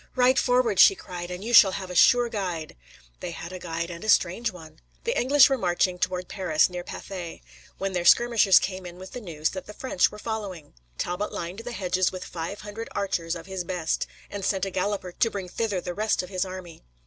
[0.15, 2.75] "Ride forward," she cried, "and you shall have a sure guide."
[3.19, 4.79] They had a guide, and a strange one.
[5.03, 7.43] The English were marching toward Paris, near Pathay,
[7.77, 10.73] when their skirmishers came in with the news that the French were following.
[10.97, 15.11] Talbot lined the hedges with five hundred archers of his best, and sent a galloper
[15.11, 16.81] to bring thither the rest of his army.